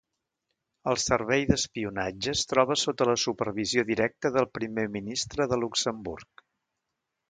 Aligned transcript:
El 0.91 0.97
servei 1.03 1.45
d'espionatge 1.49 2.33
es 2.39 2.43
troba 2.53 2.79
sota 2.85 3.09
la 3.11 3.17
supervisió 3.27 3.87
directa 3.93 4.35
del 4.41 4.53
Primer 4.59 4.91
Ministre 5.01 5.53
de 5.55 5.65
Luxemburg. 5.65 6.49